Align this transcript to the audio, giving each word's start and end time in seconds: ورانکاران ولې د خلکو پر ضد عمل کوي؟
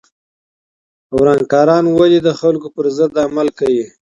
ورانکاران 1.19 1.85
ولې 1.89 2.19
د 2.23 2.29
خلکو 2.41 2.67
پر 2.75 2.85
ضد 2.97 3.13
عمل 3.25 3.47
کوي؟ 3.59 3.85